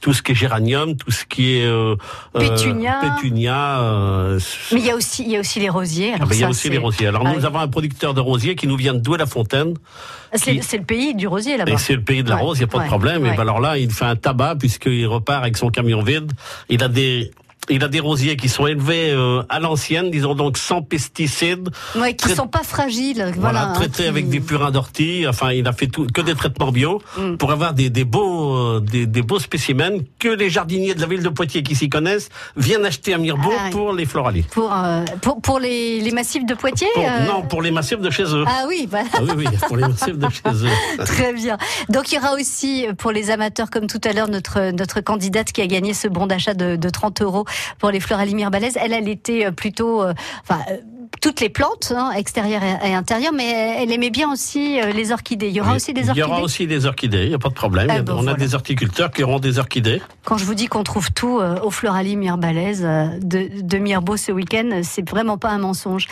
Tout 0.00 0.12
ce 0.12 0.22
qui 0.22 0.32
est 0.32 0.34
géranium, 0.34 0.96
tout 0.96 1.10
ce 1.10 1.24
qui 1.24 1.56
est 1.58 1.64
euh, 1.66 1.94
euh, 2.36 2.40
Pétunia. 2.40 3.80
euh, 3.80 4.40
Mais 4.72 4.80
il 4.80 4.86
y 4.86 4.90
a 4.90 4.96
aussi, 4.96 5.22
il 5.24 5.30
y 5.32 5.36
a 5.36 5.40
aussi 5.40 5.60
les 5.60 5.68
rosiers. 5.68 6.10
ah 6.12 6.16
Alors 6.16 6.28
ben, 6.28 6.34
il 6.34 6.40
y 6.40 6.44
a 6.44 6.46
ça, 6.46 6.50
aussi 6.50 6.68
les 6.70 6.78
rosiers. 6.78 7.06
Alors 7.08 7.22
Ah 7.26 7.30
nous 7.32 7.40
oui. 7.40 7.46
avons 7.46 7.58
un 7.60 7.68
producteur 7.68 8.14
de 8.14 8.20
rosiers 8.20 8.54
qui 8.56 8.66
nous 8.66 8.76
vient 8.76 8.94
de 8.94 8.98
Douai-la-Fontaine. 9.00 9.74
C'est 10.34 10.56
qui- 10.56 10.62
c'est 10.62 10.78
le 10.78 10.84
pays 10.84 11.14
du 11.14 11.26
rosier 11.28 11.56
là-bas. 11.56 11.76
C'est 11.78 11.94
le 11.94 12.02
pays 12.02 12.22
de 12.24 12.28
la 12.28 12.36
Ouais, 12.36 12.42
rose, 12.42 12.58
il 12.58 12.60
n'y 12.60 12.64
a 12.64 12.66
pas 12.68 12.78
ouais, 12.78 12.84
de 12.84 12.88
problème. 12.88 13.24
Et 13.26 13.30
ben 13.30 13.40
alors 13.40 13.60
là, 13.60 13.78
il 13.78 13.90
fait 13.92 14.04
un 14.04 14.16
tabac 14.16 14.56
puisqu'il 14.56 15.06
repart 15.06 15.42
avec 15.42 15.56
son 15.56 15.68
camion 15.70 16.02
vide. 16.02 16.32
Il 16.68 16.82
a 16.82 16.88
des 16.88 17.30
il 17.70 17.82
a 17.82 17.88
des 17.88 18.00
rosiers 18.00 18.36
qui 18.36 18.48
sont 18.48 18.66
élevés 18.66 19.10
euh, 19.10 19.42
à 19.48 19.58
l'ancienne, 19.60 20.10
disons 20.10 20.34
donc 20.34 20.58
sans 20.58 20.82
pesticides, 20.82 21.70
Ouais, 21.96 22.14
qui 22.14 22.26
Très- 22.26 22.34
sont 22.34 22.46
pas 22.48 22.62
fragiles. 22.62 23.16
Voilà, 23.36 23.38
voilà, 23.38 23.68
hein, 23.68 23.72
traités 23.74 24.02
qui- 24.04 24.08
avec 24.08 24.28
des 24.28 24.40
purins 24.40 24.70
d'ortie. 24.70 25.26
Enfin, 25.28 25.52
il 25.52 25.66
a 25.66 25.72
fait 25.72 25.86
tout, 25.86 26.06
que 26.12 26.20
des 26.20 26.34
traitements 26.34 26.72
bio 26.72 27.00
Mm. 27.16 27.36
pour 27.36 27.52
avoir 27.52 27.72
des, 27.74 27.90
des 27.90 28.04
beaux 28.04 28.54
euh, 28.56 28.80
des, 28.80 29.06
des 29.06 29.22
beaux 29.22 29.38
spécimens 29.38 30.00
que 30.18 30.28
les 30.28 30.50
jardiniers 30.50 30.94
de 30.94 31.00
la 31.00 31.06
ville 31.06 31.22
de 31.22 31.28
Poitiers 31.28 31.62
qui 31.62 31.74
s'y 31.74 31.88
connaissent 31.88 32.28
viennent 32.56 32.84
acheter 32.84 33.14
à 33.14 33.18
Mirbeau 33.18 33.52
Ah 33.58 33.70
pour 33.70 33.92
les 33.92 34.04
floraliers. 34.06 34.44
Pour, 34.50 34.72
euh, 34.72 35.04
pour, 35.22 35.40
pour 35.40 35.58
les, 35.58 36.00
les 36.00 36.10
massifs 36.12 36.44
de 36.46 36.54
Poitiers 36.54 36.88
Pour- 36.94 37.04
euh, 37.04 37.26
Non, 37.26 37.42
pour 37.42 37.62
les 37.62 37.70
massifs 37.70 38.00
de 38.00 38.10
chez 38.10 38.24
eux. 38.24 38.44
Ah 38.46 38.64
oui, 38.68 38.86
voilà. 38.90 39.06
Ah 39.14 39.18
oui, 39.22 39.32
oui, 39.36 39.56
pour 39.66 39.76
les 39.76 39.86
massifs 39.88 40.18
de 40.18 40.28
chez 40.28 40.66
eux. 40.66 40.68
Très 41.04 41.32
bien. 41.32 41.56
Donc 41.88 42.12
il 42.12 42.16
y 42.16 42.18
aura 42.18 42.34
aussi 42.34 42.86
pour 42.98 43.10
les 43.12 43.30
amateurs, 43.30 43.70
comme 43.70 43.86
tout 43.86 44.00
à 44.04 44.12
l'heure, 44.12 44.28
notre 44.28 44.70
notre 44.72 45.00
candidate 45.00 45.52
qui 45.52 45.60
a 45.62 45.66
gagné 45.66 45.94
ce 45.94 46.08
bon 46.08 46.26
d'achat 46.26 46.54
de, 46.54 46.76
de 46.76 46.88
30 46.90 47.22
euros 47.22 47.44
pour 47.78 47.90
les 47.90 48.00
fleurs 48.00 48.20
à 48.20 48.26
Mirbalaise. 48.26 48.78
Elle, 48.80 48.92
elle 48.92 49.08
était 49.08 49.50
plutôt, 49.52 50.02
euh, 50.02 50.14
euh, 50.50 50.54
toutes 51.24 51.40
les 51.40 51.48
plantes, 51.48 51.90
hein, 51.96 52.10
extérieures 52.14 52.60
et, 52.62 52.90
et 52.90 52.94
intérieures, 52.94 53.32
mais 53.32 53.78
elle 53.80 53.90
aimait 53.90 54.10
bien 54.10 54.30
aussi 54.30 54.78
euh, 54.78 54.92
les 54.92 55.10
orchidées. 55.10 55.48
Il 55.48 55.54
y 55.54 55.60
aura 55.62 55.74
aussi 55.74 55.94
des 55.94 56.02
Il 56.02 56.06
y 56.08 56.08
orchidées. 56.10 56.22
aura 56.26 56.42
aussi 56.42 56.66
des 56.66 56.84
orchidées, 56.84 57.22
il 57.22 57.28
n'y 57.30 57.34
a 57.34 57.38
pas 57.38 57.48
de 57.48 57.54
problème. 57.54 57.86
Ah 57.88 57.94
on 58.08 58.18
a 58.18 58.22
voilà. 58.22 58.34
des 58.34 58.54
horticulteurs 58.54 59.10
qui 59.10 59.22
auront 59.24 59.38
des 59.38 59.58
orchidées. 59.58 60.02
Quand 60.26 60.36
je 60.36 60.44
vous 60.44 60.52
dis 60.54 60.66
qu'on 60.66 60.82
trouve 60.84 61.12
tout 61.12 61.38
euh, 61.40 61.58
au 61.62 61.70
Floralie 61.70 62.16
Mirbalaise 62.16 62.82
euh, 62.84 63.06
de, 63.22 63.48
de 63.62 63.78
Mirbeau 63.78 64.18
ce 64.18 64.32
week-end, 64.32 64.68
c'est 64.82 65.08
vraiment 65.08 65.38
pas 65.38 65.48
un 65.48 65.56
mensonge. 65.56 66.08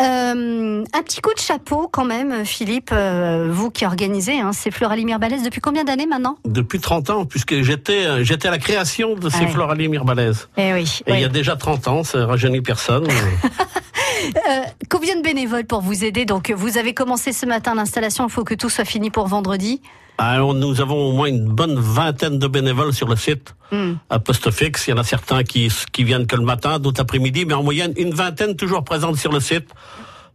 Euh, 0.00 0.84
un 0.94 1.02
petit 1.02 1.20
coup 1.20 1.34
de 1.34 1.40
chapeau 1.40 1.88
quand 1.92 2.04
même, 2.04 2.44
Philippe, 2.44 2.94
vous 2.94 3.70
qui 3.70 3.84
organisez 3.84 4.38
hein, 4.38 4.52
ces 4.52 4.70
Floralie 4.70 5.04
Mirbalaise 5.04 5.42
depuis 5.42 5.60
combien 5.60 5.82
d'années 5.82 6.06
maintenant? 6.06 6.36
Depuis 6.44 6.78
30 6.78 7.10
ans, 7.10 7.24
puisque 7.24 7.62
j'étais 7.62 8.24
j'étais 8.24 8.46
à 8.46 8.52
la 8.52 8.58
création 8.58 9.16
de 9.16 9.28
ces 9.28 9.40
Ouais. 9.40 9.48
floraliers 9.48 9.88
mirbalaises. 9.88 10.48
Eh 10.56 10.72
oui. 10.72 11.00
Et 11.08 11.14
il 11.14 11.20
y 11.20 11.24
a 11.24 11.28
déjà 11.28 11.56
30 11.56 11.88
ans, 11.88 12.04
ça 12.04 12.26
rajeunit 12.26 12.60
personne. 12.60 13.08
Euh, 14.24 14.62
combien 14.88 15.16
de 15.16 15.22
bénévoles 15.22 15.64
pour 15.64 15.80
vous 15.80 16.04
aider 16.04 16.24
Donc 16.24 16.50
vous 16.50 16.78
avez 16.78 16.94
commencé 16.94 17.32
ce 17.32 17.46
matin 17.46 17.74
l'installation, 17.74 18.26
il 18.26 18.30
faut 18.30 18.44
que 18.44 18.54
tout 18.54 18.70
soit 18.70 18.84
fini 18.84 19.10
pour 19.10 19.26
vendredi. 19.26 19.80
Alors, 20.18 20.54
nous 20.54 20.80
avons 20.80 21.08
au 21.08 21.12
moins 21.12 21.26
une 21.26 21.46
bonne 21.46 21.78
vingtaine 21.78 22.38
de 22.38 22.46
bénévoles 22.46 22.92
sur 22.92 23.08
le 23.08 23.16
site. 23.16 23.54
Hmm. 23.72 23.94
À 24.10 24.18
poste 24.18 24.50
fixe, 24.50 24.86
il 24.86 24.90
y 24.90 24.92
en 24.92 24.98
a 24.98 25.04
certains 25.04 25.42
qui, 25.42 25.72
qui 25.90 26.04
viennent 26.04 26.26
que 26.26 26.36
le 26.36 26.44
matin, 26.44 26.78
d'autres 26.78 27.00
après-midi, 27.00 27.46
mais 27.46 27.54
en 27.54 27.62
moyenne, 27.62 27.94
une 27.96 28.12
vingtaine 28.12 28.54
toujours 28.54 28.84
présentes 28.84 29.16
sur 29.16 29.32
le 29.32 29.40
site 29.40 29.68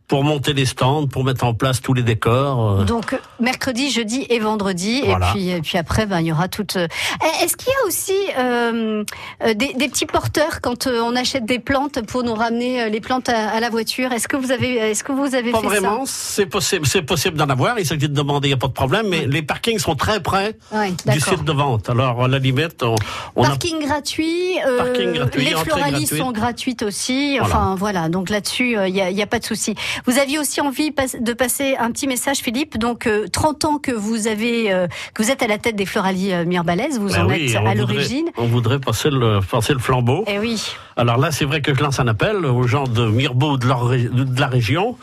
pour 0.08 0.24
monter 0.24 0.54
les 0.54 0.66
stands, 0.66 1.06
pour 1.08 1.24
mettre 1.26 1.44
en 1.44 1.54
place 1.54 1.82
tous 1.82 1.94
les 1.94 2.02
décors. 2.04 2.80
euh. 2.80 2.84
Donc 2.86 3.18
mercredi, 3.42 3.92
jeudi 3.92 4.26
et 4.30 4.40
vendredi, 4.40 5.02
Voilà. 5.06 5.30
et 5.30 5.32
puis 5.34 5.50
et 5.50 5.62
puis 5.62 5.78
après, 5.78 6.06
ben 6.06 6.22
il 6.22 6.28
y 6.28 6.32
aura 6.32 6.48
toute. 6.48 6.78
euh, 6.78 6.88
Est-ce 7.44 7.58
qu'il 7.58 7.68
y 7.68 7.84
a 7.84 7.88
aussi 7.88 8.14
euh, 8.40 9.04
euh, 9.44 9.54
des, 9.54 9.74
des 9.74 9.90
petits 9.90 10.06
porteurs 10.06 10.62
quand 10.62 10.88
on 10.88 11.16
achète 11.16 11.46
des 11.46 11.60
plantes 11.60 12.06
pour 12.06 12.24
nous 12.24 12.34
ramener 12.36 12.90
les 12.90 13.02
plantes 13.02 13.28
à, 13.30 13.50
à 13.50 13.60
la 13.60 13.70
voiture? 13.70 14.12
Est-ce 14.14 14.28
que 14.30 14.38
vous 14.38 14.52
avez 14.52 14.76
est-ce 14.76 15.04
que 15.04 15.12
vous 15.12 15.36
avez 15.36 15.52
Pas 15.52 15.60
fait 15.62 15.68
vraiment, 15.68 16.04
c'est 16.06 16.46
possible, 16.46 16.86
c'est 16.88 17.02
possible 17.02 17.36
d'en 17.38 17.50
avoir. 17.50 17.78
Il 17.80 17.86
s'agit 17.86 18.08
de 18.08 18.14
demander, 18.14 18.48
il 18.48 18.52
n'y 18.52 18.56
a 18.56 18.58
pas 18.58 18.68
de 18.68 18.74
problème, 18.74 19.08
mais 19.10 19.26
les 19.28 19.42
parkings 19.42 19.80
sont 19.80 19.96
très 19.96 20.22
près 20.22 20.56
du 21.06 21.20
site 21.20 21.44
de 21.44 21.52
vente. 21.52 21.90
Alors, 21.90 22.24
à 22.24 22.28
la 22.30 22.40
limite, 22.40 22.82
on, 22.84 22.96
on 23.36 23.44
a 23.44 23.48
Parking 23.50 23.80
gratuit, 23.86 24.58
euh, 24.66 24.78
Parking 24.78 25.14
gratuit, 25.14 25.44
les 25.46 25.52
gratuite. 25.52 26.16
sont 26.16 26.32
gratuites 26.32 26.84
aussi. 26.84 27.38
Voilà. 27.40 27.46
Enfin 27.56 27.76
voilà, 27.76 28.08
donc 28.10 28.30
là-dessus, 28.30 28.78
il 28.88 28.94
n'y 28.94 29.22
a 29.22 29.28
pas 29.28 29.40
de 29.40 29.46
souci. 29.46 29.76
Vous 30.06 30.20
aviez 30.20 30.39
aussi 30.39 30.62
envie 30.62 30.92
de 31.20 31.34
passer 31.34 31.75
un 31.77 31.92
petit 31.92 32.08
message, 32.08 32.38
Philippe. 32.38 32.77
Donc 32.77 33.08
euh, 33.08 33.27
30 33.27 33.66
ans 33.66 33.77
que 33.77 33.92
vous 33.92 34.27
avez, 34.27 34.72
euh, 34.72 34.88
que 35.13 35.24
vous 35.24 35.32
êtes 35.32 35.42
à 35.44 35.48
la 35.48 35.58
tête 35.58 35.75
des 35.75 35.86
floralies 35.86 36.34
euh, 36.34 36.46
Mirbalaises, 36.46 37.00
vous 37.00 37.10
Ben 37.10 37.25
en 37.25 37.27
oui, 37.30 37.50
êtes 37.51 37.56
à 37.56 37.74
l'origine. 37.75 38.27
On 38.38 38.46
voudrait 38.46 38.80
passer 38.80 39.10
le, 39.10 39.39
passer 39.42 39.74
le 39.74 39.80
flambeau. 39.80 40.24
Eh 40.27 40.39
oui. 40.39 40.62
Alors 40.96 41.18
là, 41.18 41.32
c'est 41.32 41.46
vrai 41.46 41.62
que 41.62 41.74
je 41.74 41.82
lance 41.82 42.00
un 42.00 42.08
appel 42.08 42.46
aux 42.46 42.63
gens 42.68 42.86
de 42.86 43.06
Mirbeau, 43.08 43.58
de, 43.58 43.68
leur 43.68 43.88
ré- 43.88 44.10
de 44.12 44.39
la 44.39 44.48
région. 44.48 44.98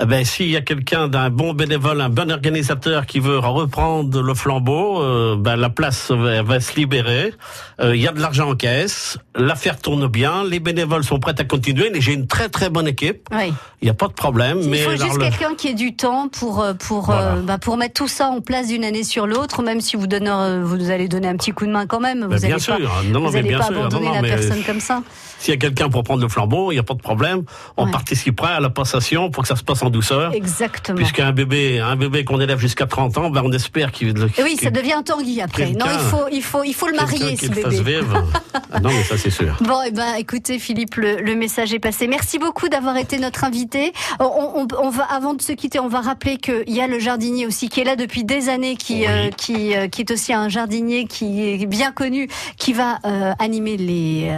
Eh 0.00 0.06
ben, 0.06 0.24
s'il 0.24 0.48
y 0.48 0.56
a 0.56 0.62
quelqu'un 0.62 1.06
d'un 1.08 1.28
bon 1.28 1.52
bénévole, 1.52 2.00
un 2.00 2.08
bon 2.08 2.30
organisateur 2.32 3.04
qui 3.04 3.20
veut 3.20 3.38
reprendre 3.38 4.22
le 4.22 4.34
flambeau, 4.34 5.02
euh, 5.02 5.36
ben, 5.38 5.56
la 5.56 5.68
place 5.68 6.10
va, 6.10 6.42
va 6.42 6.60
se 6.60 6.74
libérer. 6.76 7.34
Euh, 7.80 7.94
Il 7.94 8.00
y 8.00 8.08
a 8.08 8.12
de 8.12 8.20
l'argent 8.20 8.50
en 8.50 8.54
caisse. 8.54 9.18
L'affaire 9.36 9.78
tourne 9.78 10.06
bien. 10.06 10.44
Les 10.44 10.60
bénévoles 10.60 11.04
sont 11.04 11.18
prêts 11.18 11.34
à 11.38 11.44
continuer. 11.44 11.90
J'ai 12.00 12.14
une 12.14 12.26
très 12.26 12.48
très 12.48 12.70
bonne 12.70 12.86
équipe. 12.88 13.28
Oui. 13.32 13.52
Il 13.82 13.84
n'y 13.84 13.90
a 13.90 13.94
pas 13.94 14.08
de 14.08 14.14
problème. 14.14 14.60
Il 14.62 14.70
mais 14.70 14.78
faut 14.78 14.90
juste 14.92 15.14
le- 15.18 15.24
quelqu'un 15.28 15.54
qui 15.54 15.68
ait 15.68 15.74
du 15.74 15.94
temps 15.94 16.28
pour 16.28 16.62
euh, 16.62 16.72
pour 16.72 17.06
Voilà. 17.06 17.34
euh, 17.34 17.42
bah, 17.42 17.58
pour 17.58 17.76
mettre 17.76 17.94
tout 17.94 18.08
ça 18.08 18.28
en 18.28 18.40
place 18.40 18.68
d'une 18.68 18.84
année 18.84 19.04
sur 19.04 19.26
l'autre, 19.26 19.62
même 19.62 19.80
si 19.82 19.96
vous 19.96 20.06
donnez 20.06 20.30
vous 20.62 20.90
allez 20.90 21.08
donner 21.08 21.28
un 21.28 21.36
petit 21.36 21.50
coup 21.52 21.66
de 21.66 21.70
main 21.72 21.86
quand 21.86 22.00
même. 22.00 22.20
Ben, 22.20 22.28
vous 22.28 22.40
bien 22.40 22.52
allez 22.52 22.60
sûr. 22.60 22.76
pas, 22.78 23.02
Non, 23.10 23.20
non, 23.20 23.26
vous 23.26 23.32
mais 23.32 23.38
allez 23.40 23.48
bien 23.50 23.58
pas 23.58 23.64
sûr. 23.66 23.74
Non, 23.74 23.80
abandonner 23.80 24.06
non, 24.06 24.14
la 24.14 24.22
mais- 24.22 24.28
personne 24.28 24.62
comme 24.64 24.80
ça. 24.80 25.02
S'il 25.42 25.52
y 25.54 25.56
a 25.56 25.58
quelqu'un 25.58 25.88
pour 25.88 26.04
prendre 26.04 26.22
le 26.22 26.28
flambeau, 26.28 26.70
il 26.70 26.76
n'y 26.76 26.78
a 26.78 26.84
pas 26.84 26.94
de 26.94 27.02
problème. 27.02 27.42
On 27.76 27.86
Ouais. 27.86 27.90
participera 27.90 28.50
à 28.50 28.60
la 28.60 28.70
passation 28.70 29.28
pour 29.30 29.42
que 29.42 29.48
ça 29.48 29.56
se 29.56 29.64
passe 29.64 29.82
en 29.82 29.90
douceur. 29.90 30.32
Exactement. 30.34 30.96
Puisqu'un 30.96 31.32
bébé, 31.32 31.80
un 31.80 31.96
bébé 31.96 32.24
qu'on 32.24 32.40
élève 32.40 32.60
jusqu'à 32.60 32.86
30 32.86 33.18
ans, 33.18 33.28
ben 33.30 33.42
on 33.44 33.50
espère 33.50 33.90
qu'il 33.90 34.12
oui, 34.44 34.56
ça 34.56 34.70
devient 34.70 34.92
un 34.92 35.02
tanguy 35.02 35.40
après. 35.40 35.70
Non, 35.72 35.86
il 35.92 35.98
faut 35.98 36.24
il 36.30 36.42
faut 36.42 36.62
il 36.64 36.74
faut 36.74 36.86
le 36.86 36.94
marier 36.94 37.36
ce 37.36 37.46
le 37.46 37.54
fasse 37.54 37.74
bébé. 37.74 37.96
vivre. 38.00 38.24
Ah 38.72 38.78
non, 38.80 38.90
mais 38.90 39.02
ça 39.02 39.16
c'est 39.18 39.30
sûr. 39.30 39.56
Bon, 39.62 39.78
eh 39.86 39.90
ben, 39.90 40.14
écoutez, 40.18 40.58
Philippe, 40.60 40.94
le, 40.96 41.16
le 41.20 41.34
message 41.34 41.72
est 41.74 41.78
passé. 41.80 42.06
Merci 42.06 42.38
beaucoup 42.38 42.68
d'avoir 42.68 42.96
été 42.96 43.18
notre 43.18 43.42
invité. 43.44 43.92
On, 44.20 44.24
on- 44.24 44.68
on 44.80 44.90
va, 44.90 45.04
avant 45.04 45.34
de 45.34 45.42
se 45.42 45.52
quitter, 45.52 45.80
on 45.80 45.88
va 45.88 46.00
rappeler 46.02 46.36
qu'il 46.36 46.62
y 46.70 46.80
a 46.80 46.86
le 46.86 46.98
jardinier 47.00 47.46
aussi 47.46 47.68
qui 47.68 47.80
est 47.80 47.84
là 47.84 47.96
depuis 47.96 48.22
des 48.24 48.48
années, 48.48 48.76
qui, 48.76 49.00
Oui. 49.00 49.06
euh, 49.08 49.30
qui, 49.36 49.74
euh, 49.74 49.88
qui 49.88 50.02
est 50.02 50.10
aussi 50.12 50.32
un 50.32 50.48
jardinier 50.48 51.06
qui 51.06 51.42
est 51.62 51.66
bien 51.66 51.90
connu, 51.92 52.28
qui 52.58 52.72
va 52.72 52.98
euh, 53.06 53.32
animer 53.38 53.76
les, 53.76 54.30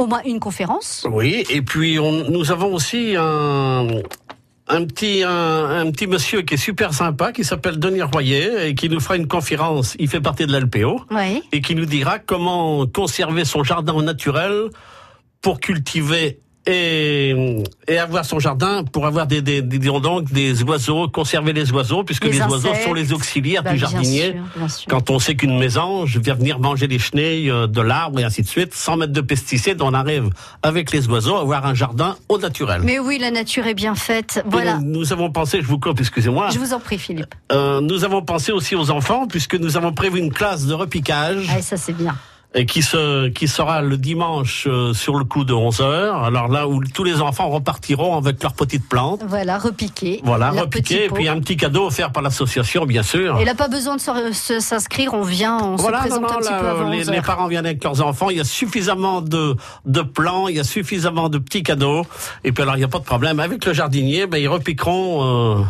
au 0.00 0.06
moins 0.06 0.22
une 0.24 0.40
conférence. 0.40 1.06
Oui, 1.10 1.44
et 1.50 1.62
puis 1.62 1.98
on, 1.98 2.10
nous 2.30 2.50
avons 2.50 2.74
aussi 2.74 3.14
un, 3.16 3.86
un 4.68 4.84
petit 4.84 5.22
un, 5.22 5.64
un 5.86 5.90
petit 5.90 6.06
monsieur 6.06 6.42
qui 6.42 6.54
est 6.54 6.58
super 6.58 6.92
sympa, 6.94 7.32
qui 7.32 7.44
s'appelle 7.44 7.78
Denis 7.78 8.02
Royer, 8.02 8.68
et 8.68 8.74
qui 8.74 8.88
nous 8.88 9.00
fera 9.00 9.16
une 9.16 9.28
conférence. 9.28 9.94
Il 9.98 10.08
fait 10.08 10.20
partie 10.20 10.46
de 10.46 10.52
l'LPO 10.56 11.02
Oui. 11.10 11.42
et 11.52 11.60
qui 11.60 11.74
nous 11.74 11.86
dira 11.86 12.18
comment 12.18 12.86
conserver 12.86 13.44
son 13.44 13.62
jardin 13.64 14.00
naturel 14.02 14.70
pour 15.42 15.60
cultiver 15.60 16.40
et, 16.70 17.62
et 17.88 17.98
avoir 17.98 18.24
son 18.24 18.38
jardin 18.38 18.84
pour 18.84 19.06
avoir 19.06 19.26
des, 19.26 19.42
des, 19.42 19.62
des- 19.62 19.78
disons 19.78 20.00
donc 20.00 20.32
des 20.32 20.62
oiseaux, 20.62 21.08
conserver 21.08 21.52
les 21.52 21.72
oiseaux, 21.72 22.04
puisque 22.04 22.24
Les 22.24 22.32
les, 22.32 22.40
oiseaux 22.42 22.72
sont 22.84 22.94
les 22.94 23.12
auxiliaires 23.12 23.62
Bah, 23.62 23.70
du 23.72 23.78
bien 23.78 23.88
jardinier. 23.88 24.32
sûr, 24.32 24.42
bien 24.56 24.68
sûr. 24.68 24.86
Quand 24.88 25.10
on 25.10 25.18
sait 25.18 25.34
qu'une 25.34 25.58
mésange 25.58 26.16
vient 26.18 26.34
venir 26.34 26.58
manger 26.58 26.86
les 26.86 26.98
chenilles 26.98 27.50
euh, 27.50 27.66
de 27.66 27.80
l'arbre 27.80 28.20
et 28.20 28.24
ainsi 28.24 28.42
de 28.42 28.48
suite, 28.48 28.74
sans 28.74 28.96
mettre 28.96 29.12
de 29.12 29.20
pesticides, 29.20 29.82
on 29.82 29.92
arrive 29.94 30.30
avec 30.62 30.92
les 30.92 31.08
oiseaux 31.08 31.36
à 31.36 31.40
avoir 31.40 31.66
un 31.66 31.74
jardin 31.74 32.16
au 32.28 32.38
naturel. 32.38 32.82
Mais 32.84 32.98
oui, 32.98 33.18
la 33.18 33.30
nature 33.30 33.66
est 33.66 33.74
bien 33.74 33.94
faite. 33.94 34.42
Voilà. 34.46 34.78
Nous, 34.78 35.00
nous 35.00 35.12
avons 35.12 35.30
pensé, 35.30 35.60
je 35.62 35.66
vous 35.66 35.78
coupe, 35.78 36.00
excusez-moi, 36.00 36.48
Je 36.52 36.58
vous 36.58 36.72
en 36.72 36.80
prie, 36.80 36.98
Philippe. 36.98 37.34
euh, 37.52 37.80
nous 37.80 38.04
avons 38.04 38.22
pensé 38.22 38.52
aussi 38.52 38.74
aux 38.74 38.90
enfants, 38.90 39.26
puisque 39.28 39.54
nous 39.54 39.76
avons 39.76 39.92
prévu 39.92 40.18
une 40.18 40.32
classe 40.32 40.66
de 40.66 40.74
repiquage 40.74 41.48
Ah, 41.50 41.62
ça, 41.62 41.76
c'est 41.76 41.92
bien. 41.96 42.16
Et 42.54 42.66
qui, 42.66 42.82
se, 42.82 43.28
qui 43.28 43.46
sera 43.46 43.80
le 43.80 43.96
dimanche 43.96 44.66
euh, 44.68 44.92
sur 44.92 45.14
le 45.16 45.24
coup 45.24 45.44
de 45.44 45.52
11 45.52 45.80
heures. 45.82 46.24
Alors 46.24 46.48
là 46.48 46.66
où 46.66 46.82
tous 46.82 47.04
les 47.04 47.20
enfants 47.20 47.48
repartiront 47.48 48.16
avec 48.16 48.42
leurs 48.42 48.54
petites 48.54 48.88
plantes. 48.88 49.20
Voilà, 49.26 49.56
repiquer. 49.58 50.20
Voilà, 50.24 50.50
repiquer, 50.50 51.04
et 51.04 51.08
puis 51.08 51.28
un 51.28 51.38
petit 51.38 51.56
cadeau 51.56 51.86
offert 51.86 52.10
par 52.10 52.22
l'association, 52.24 52.86
bien 52.86 53.04
sûr. 53.04 53.38
Et 53.38 53.44
là, 53.44 53.54
pas 53.54 53.68
besoin 53.68 53.96
de 53.96 54.00
s'inscrire, 54.32 55.14
on 55.14 55.22
vient, 55.22 55.58
on 55.58 55.76
Voilà, 55.76 56.02
se 56.02 56.08
non, 56.08 56.20
présente 56.22 56.22
non, 56.30 56.36
un 56.36 56.40
petit 56.40 56.50
là, 56.50 56.60
peu 56.60 56.68
avant 56.68 56.88
les, 56.90 57.00
11 57.02 57.10
les 57.10 57.16
heures. 57.18 57.24
parents 57.24 57.46
viennent 57.46 57.66
avec 57.66 57.84
leurs 57.84 58.02
enfants, 58.04 58.30
il 58.30 58.38
y 58.38 58.40
a 58.40 58.44
suffisamment 58.44 59.20
de, 59.22 59.54
de 59.86 60.00
plans, 60.02 60.48
il 60.48 60.56
y 60.56 60.60
a 60.60 60.64
suffisamment 60.64 61.28
de 61.28 61.38
petits 61.38 61.62
cadeaux. 61.62 62.04
Et 62.42 62.50
puis 62.50 62.62
alors, 62.64 62.74
il 62.74 62.78
n'y 62.78 62.84
a 62.84 62.88
pas 62.88 62.98
de 62.98 63.04
problème. 63.04 63.38
Avec 63.38 63.64
le 63.64 63.72
jardinier, 63.72 64.26
ben, 64.26 64.38
ils 64.38 64.48
repiqueront... 64.48 65.58
euh, 65.60 65.62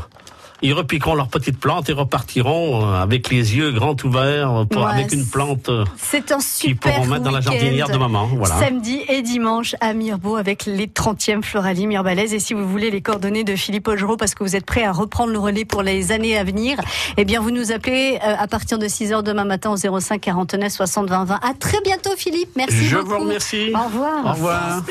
ils 0.62 0.72
repiqueront 0.72 1.14
leurs 1.14 1.28
petites 1.28 1.58
plantes 1.58 1.88
et 1.88 1.92
repartiront 1.92 2.84
euh, 2.84 3.02
avec 3.02 3.30
les 3.30 3.56
yeux 3.56 3.72
grands 3.72 3.96
ouverts 4.04 4.50
euh, 4.50 4.64
pour, 4.64 4.82
Ouais, 4.82 4.90
avec 4.90 5.12
une 5.12 5.26
plante 5.26 5.68
euh, 5.68 5.84
C'est 5.96 6.32
un 6.32 6.38
qu'ils 6.38 6.44
super 6.44 6.94
pourront 6.94 7.06
mettre 7.06 7.22
dans 7.22 7.30
la 7.30 7.40
jardinière 7.40 7.88
de 7.88 7.98
maman. 7.98 8.26
Voilà. 8.26 8.58
Samedi 8.58 9.00
et 9.08 9.22
dimanche 9.22 9.74
à 9.80 9.92
Mirbeau 9.92 10.36
avec 10.36 10.66
les 10.66 10.86
30e 10.86 11.42
Floralie 11.42 11.86
Mirbalaises. 11.86 12.32
Et 12.32 12.38
si 12.40 12.54
vous 12.54 12.66
voulez 12.66 12.90
les 12.90 13.00
coordonnées 13.02 13.44
de 13.44 13.56
Philippe 13.56 13.88
Augereau 13.88 14.16
parce 14.16 14.34
que 14.34 14.42
vous 14.44 14.56
êtes 14.56 14.66
prêt 14.66 14.84
à 14.84 14.92
reprendre 14.92 15.32
le 15.32 15.38
relais 15.38 15.64
pour 15.64 15.82
les 15.82 16.12
années 16.12 16.36
à 16.38 16.44
venir, 16.44 16.78
eh 17.16 17.24
bien 17.24 17.40
vous 17.40 17.50
nous 17.50 17.72
appelez 17.72 18.18
à 18.20 18.46
partir 18.46 18.78
de 18.78 18.88
6 18.88 19.12
heures 19.12 19.22
demain 19.22 19.44
matin 19.44 19.70
au 19.70 20.00
05 20.00 20.20
49 20.20 20.72
60 20.72 21.08
20 21.08 21.24
20. 21.24 21.34
À 21.34 21.54
très 21.58 21.80
bientôt 21.84 22.10
Philippe. 22.16 22.50
Merci 22.56 22.86
Je 22.86 22.96
beaucoup. 22.96 23.10
vous 23.10 23.18
remercie. 23.20 23.72
Au 23.74 23.84
revoir. 23.84 24.26
Au 24.26 24.32
revoir. 24.32 24.82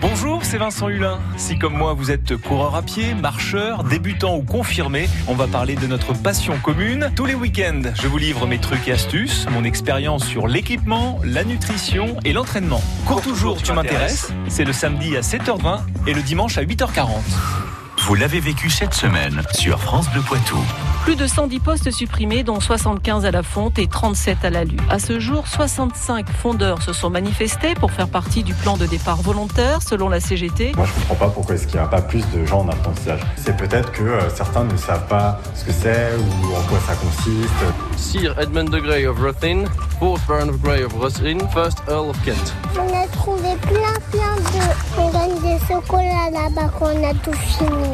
Bonjour, 0.00 0.40
c'est 0.42 0.56
Vincent 0.56 0.88
Hulin. 0.88 1.18
Si 1.36 1.58
comme 1.58 1.74
moi 1.74 1.92
vous 1.92 2.10
êtes 2.10 2.36
coureur 2.36 2.74
à 2.74 2.82
pied, 2.82 3.14
marcheur, 3.14 3.84
débutant 3.84 4.36
ou 4.36 4.42
confirmé, 4.50 5.08
on 5.28 5.34
va 5.34 5.46
parler 5.46 5.76
de 5.76 5.86
notre 5.86 6.12
passion 6.12 6.58
commune. 6.62 7.10
Tous 7.14 7.24
les 7.24 7.34
week-ends, 7.34 7.82
je 7.94 8.08
vous 8.08 8.18
livre 8.18 8.46
mes 8.46 8.58
trucs 8.58 8.88
et 8.88 8.92
astuces, 8.92 9.46
mon 9.50 9.62
expérience 9.64 10.26
sur 10.26 10.48
l'équipement, 10.48 11.20
la 11.24 11.44
nutrition 11.44 12.16
et 12.24 12.32
l'entraînement. 12.32 12.82
Cours 13.06 13.22
toujours, 13.22 13.62
tu 13.62 13.72
m'intéresses. 13.72 14.32
C'est 14.48 14.64
le 14.64 14.72
samedi 14.72 15.16
à 15.16 15.20
7h20 15.20 15.82
et 16.08 16.14
le 16.14 16.22
dimanche 16.22 16.58
à 16.58 16.64
8h40. 16.64 17.79
Vous 18.06 18.14
l'avez 18.14 18.40
vécu 18.40 18.70
cette 18.70 18.94
semaine 18.94 19.42
sur 19.52 19.78
France 19.78 20.10
Bleu 20.10 20.22
Poitou. 20.22 20.56
Plus 21.04 21.16
de 21.16 21.26
110 21.26 21.60
postes 21.60 21.90
supprimés, 21.90 22.42
dont 22.42 22.58
75 22.58 23.24
à 23.24 23.30
la 23.30 23.42
fonte 23.42 23.78
et 23.78 23.86
37 23.86 24.44
à 24.44 24.50
la 24.50 24.64
lue. 24.64 24.78
À 24.88 24.98
ce 24.98 25.20
jour, 25.20 25.46
65 25.46 26.28
fondeurs 26.30 26.82
se 26.82 26.92
sont 26.92 27.10
manifestés 27.10 27.74
pour 27.74 27.90
faire 27.90 28.08
partie 28.08 28.42
du 28.42 28.54
plan 28.54 28.76
de 28.76 28.86
départ 28.86 29.20
volontaire, 29.22 29.82
selon 29.82 30.08
la 30.08 30.18
CGT. 30.18 30.72
Moi, 30.76 30.86
je 30.86 31.00
comprends 31.00 31.26
pas 31.26 31.32
pourquoi 31.32 31.54
est-ce 31.54 31.66
qu'il 31.66 31.78
n'y 31.78 31.84
a 31.84 31.88
pas 31.88 32.02
plus 32.02 32.24
de 32.30 32.44
gens 32.44 32.60
en 32.60 32.68
apprentissage. 32.68 33.20
C'est 33.36 33.56
peut-être 33.56 33.92
que 33.92 34.02
euh, 34.02 34.30
certains 34.30 34.64
ne 34.64 34.76
savent 34.76 35.06
pas 35.06 35.40
ce 35.54 35.64
que 35.64 35.72
c'est 35.72 36.10
ou 36.16 36.54
en 36.56 36.62
quoi 36.62 36.78
ça 36.86 36.94
consiste. 36.94 37.50
Sir 37.96 38.38
Edmund 38.38 38.70
de 38.70 38.78
Grey 38.78 39.06
of 39.06 39.18
Ruthin, 39.18 39.64
4th 40.00 40.26
Baron 40.26 40.48
of 40.48 40.60
Grey 40.60 40.84
of 40.84 40.92
Ruthin, 40.94 41.38
1st 41.54 41.76
Earl 41.88 42.10
of 42.10 42.24
Kent. 42.24 42.54
On 42.76 43.02
a 43.02 43.06
trouvé 43.08 43.56
plein 43.62 44.00
plein 44.10 44.36
de... 44.36 44.98
On 44.98 45.10
gagne 45.10 45.40
des 45.40 45.58
chocolats 45.66 46.30
là-bas 46.32 46.70
quand 46.78 46.86
on 46.94 47.04
a 47.08 47.14
tout 47.14 47.32
fini. 47.32 47.90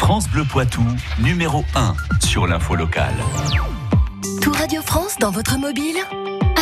France 0.00 0.30
Bleu 0.30 0.44
Poitou, 0.44 0.82
numéro 1.20 1.62
1 1.74 1.94
sur 2.26 2.46
l'info 2.46 2.74
locale. 2.74 3.14
Tout 4.40 4.50
Radio 4.50 4.80
France 4.80 5.16
dans 5.20 5.30
votre 5.30 5.58
mobile 5.58 5.98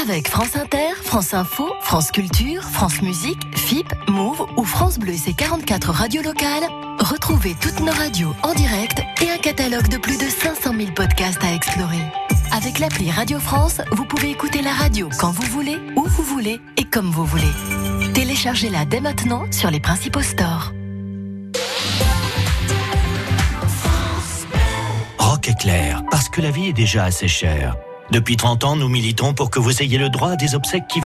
Avec 0.02 0.26
France 0.26 0.56
Inter, 0.56 0.92
France 1.04 1.34
Info, 1.34 1.72
France 1.80 2.10
Culture, 2.10 2.64
France 2.64 3.00
Musique, 3.00 3.40
FIP, 3.56 3.86
Move 4.08 4.44
ou 4.56 4.64
France 4.64 4.98
Bleu 4.98 5.12
et 5.12 5.16
ses 5.16 5.34
44 5.34 5.92
radios 5.92 6.22
locales, 6.22 6.64
retrouvez 6.98 7.54
toutes 7.54 7.78
nos 7.78 7.92
radios 7.92 8.34
en 8.42 8.54
direct 8.54 9.02
et 9.22 9.30
un 9.30 9.38
catalogue 9.38 9.88
de 9.88 9.98
plus 9.98 10.18
de 10.18 10.28
500 10.28 10.74
000 10.76 10.90
podcasts 10.90 11.42
à 11.44 11.54
explorer. 11.54 12.02
Avec 12.50 12.80
l'appli 12.80 13.08
Radio 13.12 13.38
France, 13.38 13.80
vous 13.92 14.04
pouvez 14.04 14.30
écouter 14.30 14.62
la 14.62 14.72
radio 14.72 15.08
quand 15.20 15.30
vous 15.30 15.46
voulez, 15.52 15.78
où 15.94 16.04
vous 16.04 16.24
voulez 16.24 16.60
et 16.76 16.84
comme 16.84 17.12
vous 17.12 17.24
voulez. 17.24 17.52
Téléchargez-la 18.14 18.84
dès 18.84 19.00
maintenant 19.00 19.44
sur 19.52 19.70
les 19.70 19.80
principaux 19.80 20.22
stores. 20.22 20.72
Parce 26.10 26.28
que 26.28 26.40
la 26.40 26.50
vie 26.50 26.68
est 26.68 26.72
déjà 26.72 27.04
assez 27.04 27.26
chère. 27.26 27.76
Depuis 28.10 28.36
30 28.36 28.64
ans, 28.64 28.76
nous 28.76 28.88
militons 28.88 29.34
pour 29.34 29.50
que 29.50 29.58
vous 29.58 29.82
ayez 29.82 29.98
le 29.98 30.08
droit 30.08 30.30
à 30.30 30.36
des 30.36 30.54
obsèques 30.54 30.86
qui 30.88 30.96